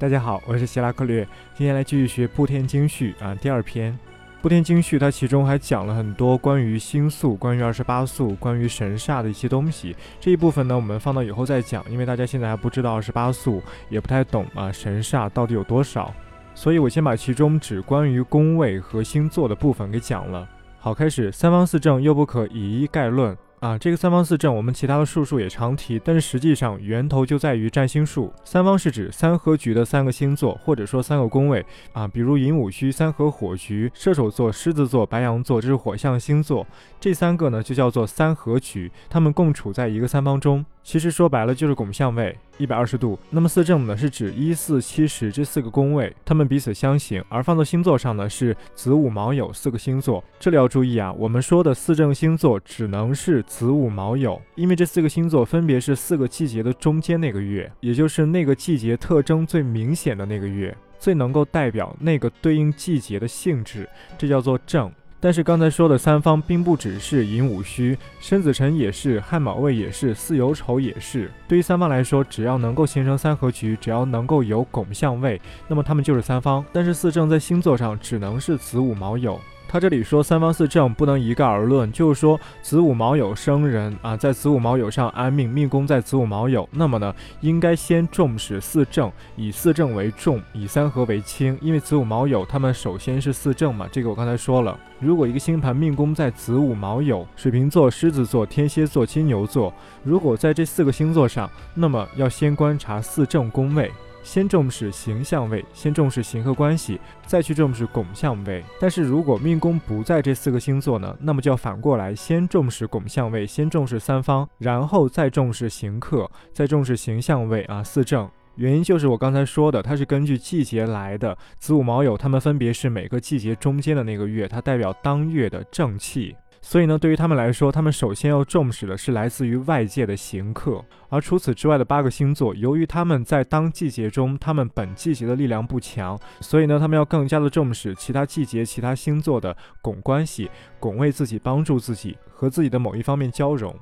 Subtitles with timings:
[0.00, 3.92] 大家好，我是希拉克略，今天来继续学《布天经序》啊，第二篇。
[4.40, 9.96] 《布天经序》它其中还讲了很多关于星宿、关于二十八宿、关于神煞的一些东西。
[10.20, 13.60] 这一部分呢，我们放到以后再讲，因为大家现在还不知道二十八宿，
[13.90, 16.14] 也不太懂啊神煞到底有多少，
[16.54, 20.48] 所以我先把其中只关于宫位和星座的部分给讲了。
[20.78, 23.36] 好，开始三方四正，又不可以一概论。
[23.60, 28.32] 啊，这个三方四正，我们其他的术数也常提，但是实际上源头就在于占星术。
[28.44, 36.64] 三方是指三合局的三个星座，或者说三个宫位啊，比如寅午戌三合火局，射手座、狮子座、白羊座，这是火象星座，
[37.00, 40.64] 这三个呢就叫做三合局，它们共处在一个三方中。
[40.84, 43.18] 其实说白了就是拱相位一百二十度。
[43.28, 47.22] 那么四正呢，是指一四七十这四个宫位，它们彼此相刑。
[47.28, 50.24] 而放到星座上呢，是子午卯酉四个星座。
[50.40, 64.92] 这里要注意啊，我们说的四正星座只能是子午卯酉，因为这四个星座分别是四个季节的中间那个月，也就是那个季节特征最明显的那个月，最能够代表那个对应季节的性质，这叫做正。
[65.20, 71.28] 但是刚才说的三方并不只是寅午戌，申子辰也是，亥卯未也是，巳酉丑也是。
[71.48, 76.64] 对于三方来说，只要能够形成三合局，只要能够有拱相位，那么他们就是三方。
[76.72, 79.38] 但是四正在星座上只能是子午卯酉。
[79.68, 94.78] 他这里说三方四正不能一概而论，就是说子午卯酉生人啊，在子午卯酉上安命，命宫在子午卯酉，那么呢，应该先重视四正，以四正为重，以三合为轻，因为子午卯酉他们首先是四正嘛，这个我刚才说了。
[95.00, 103.92] 如果一个星盘命宫在子午卯酉、水瓶座、狮子座、天蝎座、金牛座，如果在这四个星座上，那么要先观察四正宫位。
[104.28, 108.62] 先重视形象位，先重视形和关系，再去重视拱相位。
[108.78, 118.28] 但是如果命宫不在这四个星座呢，那么就要反过来，先重视拱相位，先重视三方，然后再重视行克，再重视形象位啊四正。
[118.56, 121.34] 原因就是我刚才说的，它是根据季节来的。
[121.58, 126.36] 子午卯酉，它们分别是每个季节中间的那个月，它代表当月的正气。
[126.60, 130.84] 所以呢，对于他们来说，他们首先要重视的是来自于外界的行客。
[131.08, 143.74] 而除此之外的八个星座，由于他们在当季节中，他们本季节的力量不强，所以呢，他们要更加的重视其他季节、其他星座的拱关系，拱为自己帮助自己和自己的某一方面交融。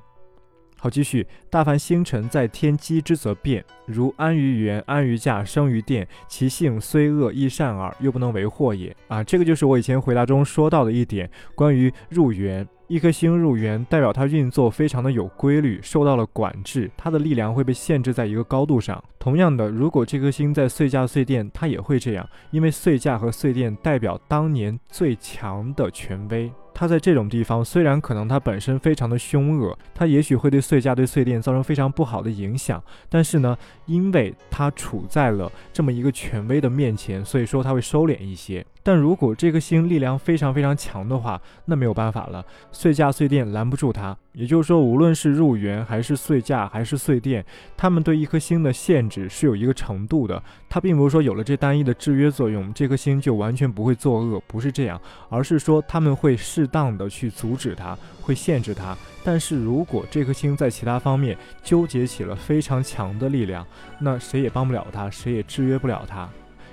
[0.78, 1.26] 好，继续。
[1.48, 3.64] 大凡星辰在天机之，则变。
[3.86, 8.94] 如安于元，安于驾，生于殿，其性虽恶，亦善耳，又不能为祸也。
[9.08, 12.66] 啊，这个就是我以前回答中说到的一点，关于入元。
[12.88, 19.02] 一颗星入元，代表它运作非常的有规律，受到了管制，它的力量会被限制在一个高度上。
[19.18, 26.52] 同样的，如果这颗星在岁驾岁殿，它也会这样，因为岁驾和岁殿代表当年最强的权威。
[26.78, 33.56] 他在这种地方，虽然可能他本身非常的凶恶，他也许会对碎家、对碎电造成非常不好的影响，但是呢，
[33.86, 38.62] 因为他处在了这么一个权威的面前，所以说他会收敛一些。
[38.82, 44.14] 但如果这颗星力量非常非常强的话，那没有办法了，碎家碎店拦不住他。
[44.36, 47.42] 也就是说，无论是入元还是岁驾还是岁殿，
[47.74, 50.42] 他们对一颗星的限制是有一个程度的。
[50.68, 58.94] 它并不是说有了这单一的制约作用，这颗星就完全不会作恶，不是这样，而是说他们会适当的去阻止它，会限制它。
[59.24, 63.66] 但是如果这颗星在其他方面纠结起了非常强的力量，
[63.98, 66.28] 那谁也帮不了它，谁也制约不了它。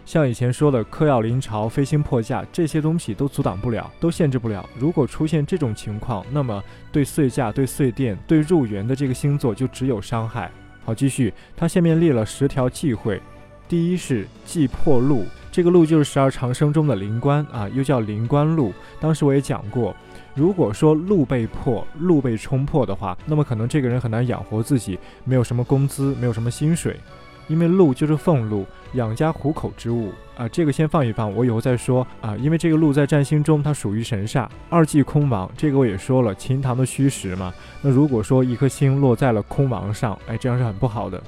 [0.05, 4.67] 像以前说的嗑药临巢、飞星破驾这些东西都阻挡不了，都限制不了。
[4.77, 10.51] 如果出现这种情况，那么对岁驾、对岁殿、对入园的这个星座就只有伤害。
[10.85, 13.21] 好，继续，他下面列了十条忌讳。
[13.69, 18.73] 第一是忌破禄，这个禄就是十二长生中的灵官啊，又叫灵官禄。
[18.99, 19.95] 当时我也讲过，
[20.35, 26.99] 如果说禄被破、禄被冲破的话，那么可能这个人很难养活自己，没有什么工资，没有什么薪水。
[27.47, 32.35] 因为禄就是俸禄，养家糊口之物啊，这个先放一放，我以后再说啊。
[32.37, 34.47] 因为这个禄在占星中，它属于神煞。
[34.69, 37.53] 二忌空亡，这个我也说了，秦唐的虚实嘛。
[37.81, 41.21] 那如果说一颗星落在了空亡上，哎，这样是很不好的。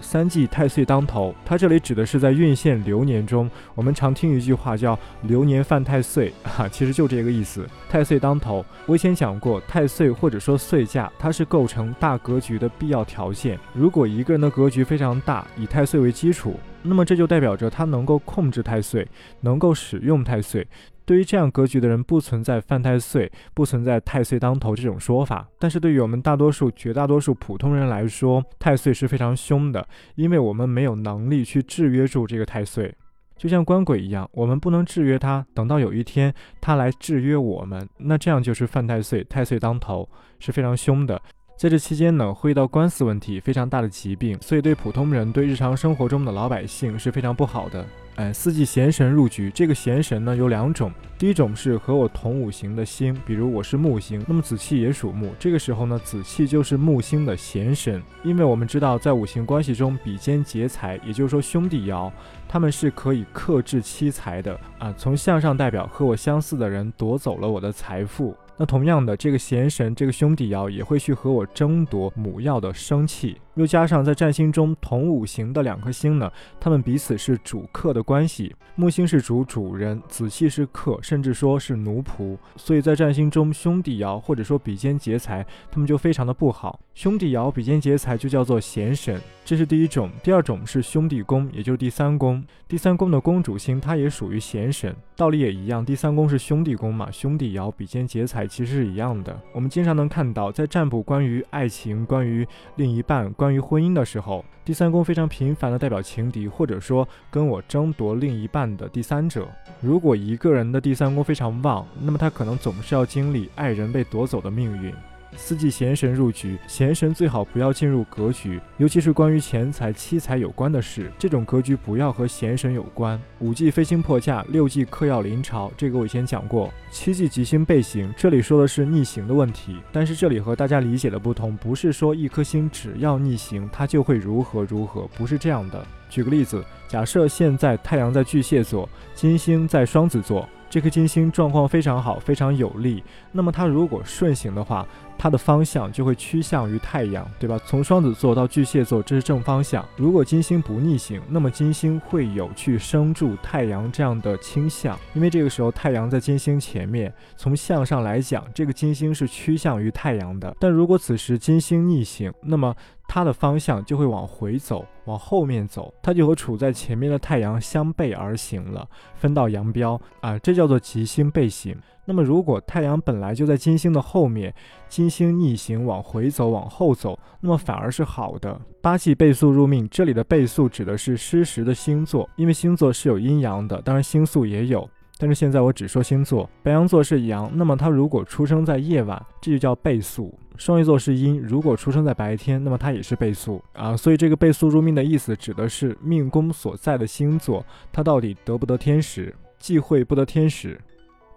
[0.00, 7.66] 三季太岁当头，它这里指的是在运线流年中，我们常听一句话叫“流年犯太岁”，哈，其实就这个意思。
[7.88, 13.58] 太岁当头，我以前讲过，太岁或者说岁驾，它是构成大格局的必要条件。
[13.72, 19.06] 如果一个人的格局非常大，以太岁为基础，那么这就代表着他能够控制太岁，
[19.40, 20.66] 能够使用太岁。
[21.04, 25.48] 对于这样格局的人，不存在犯太岁，不存在太岁当头这种说法。
[25.58, 29.86] 但是对于我们大多数、绝大多数普通人来说，太岁是非常凶的，
[30.16, 32.94] 因为我们没有能力去制约住这个太岁，
[33.38, 35.46] 就像官鬼一样，我们不能制约他。
[35.54, 40.06] 等到有一天他来制约我们，那这样就是犯太岁，太岁当头
[40.38, 41.18] 是非常凶的。
[41.58, 47.84] 在这期间呢，会遇到官司问题，非常大的疾病，所以对普通人、对日常生活中的老百姓是非常不好的。
[48.14, 62.08] 哎，四季闲神入局，这个闲神呢有两种，第一种是和我同五行的星，比如我是木星，那么子气也属木，这个时候呢，子气就是木星的闲神，因为我们知道在五行关系中，比肩劫财，也就是说兄弟爻，
[62.48, 68.36] 他们是可以克制妻财的啊，从向上代表和我相似的人夺走了我的财富。
[68.60, 73.36] 那同样的，这个闲神，这个兄弟爻也会去和我争夺母曜的生气。
[73.54, 78.54] 又加上在占星中同五行的两颗星呢，他们彼此是主客的关系。
[78.76, 82.36] 木星是主主人，子气是客，甚至说是奴仆。
[82.56, 86.78] 所以在占星中，兄弟爻或者说比肩劫财，他们就非常的不好。
[86.94, 90.10] 兄弟爻比肩劫财就叫做闲神，这是第一种。
[90.22, 92.44] 第二种是兄弟宫，也就是第三宫。
[92.68, 95.84] 第三宫的宫主星，它也属于闲神，道理也一样。
[95.84, 99.38] 第三宫是兄弟宫嘛，兄弟爻比肩劫财其实是一样的。
[99.52, 102.46] 我们经常能看到，在占卜关于爱情、关于
[102.76, 109.46] 另一半、关于婚姻的时候，第三宫非常频繁的代表情敌，或者说跟我争夺另一半的第三者。
[109.80, 114.92] 如果一个人的第三宫非常旺，那么他可能总是要经历爱人被夺走的命运。
[115.38, 123.18] 四季闲神入局，闲神最好不要进入格局，尤其是关于钱财、七财有关的事，这种格局不要和闲神有关。
[123.38, 126.70] 五季飞星破驾，六季克要临朝，这个我以前讲过。
[126.90, 135.86] 七季吉星背行，这里说的是逆行的问题，但是这里和大家理解的不同，不是说一颗星只要逆行，它就会如何如何，不是这样的。
[136.10, 140.48] 举个例子，假设现在太阳在巨蟹座，金星在双子座。
[140.70, 143.02] 这颗金星状况非常好，非常有利。
[143.32, 144.86] 那么它如果顺行的话，
[145.18, 147.58] 它的方向就会趋向于太阳，对吧？
[147.66, 149.84] 从双子座到巨蟹座，这是正方向。
[149.96, 160.56] 如果金星不逆行，那么金星会有去生助太阳这样的倾向，因为这个时候太阳在金星前面，从向上来讲，这个金星是趋向于太阳的。
[160.60, 162.74] 但如果此时金星逆行，那么
[163.08, 171.76] 它的方向就会往回走，往后面走，它就和处在前面的太阳相背而行了，分道扬镳啊，这叫做吉星背行。
[172.08, 174.54] 那么如果太阳本来就在金星的后面，
[174.88, 178.58] 金星逆行往回走，往后走，那么反而是好的。
[178.80, 184.88] 八季倍速入命，这里的倍速指的是失时的星座，因为星座是有阴阳的，当然星宿也有。
[185.18, 193.94] 但是现在我只说星座，白羊座是阳，那么它如果出生在夜晚，这就叫倍速；双鱼座是阴，如果出生在白天，那么它也是倍速啊。
[193.94, 197.62] 所以这个倍速入命的意思，指的是命宫所在的星座，
[197.92, 200.80] 它到底得不得天时，忌讳不得天时。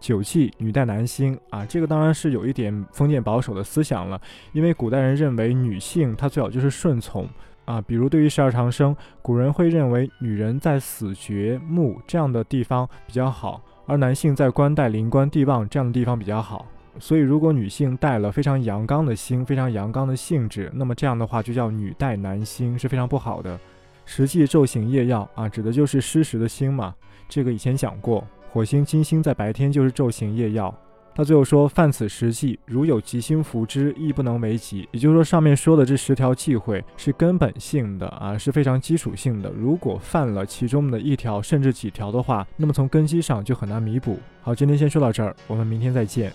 [0.02, 4.20] 九忌女带男星啊，这个当然是有一点封建保守的思想了，
[4.52, 7.26] 因为古代人认为女性她最好就是顺从
[7.64, 13.62] 啊，比如对于十二长生，古人会认为女人在死绝墓这样的地方比较好。
[13.86, 16.66] 而男性在官带临官地旺这样的地方比较好，
[17.00, 23.60] 所以如果女性带了非常阳刚的星，非常阳刚的性质，那么这样的话就叫女带男星，是非常不好的。
[24.06, 26.94] 实际昼醒夜耀啊，指的就是失时的星嘛。
[27.28, 30.76] 这个以前讲过，火星、金星在白天就是昼行夜耀。
[31.16, 39.50] 他最后说：“犯此十忌，如有吉星扶之，亦不能为吉。”也就是说，上面说的这十条忌讳是根本性的啊，是非常基础性的。
[39.52, 44.20] 如果犯了其中的一条甚至几条的话，那么从根基上就很难弥补。
[44.42, 46.32] 好，今天先说到这儿，我们明天再见。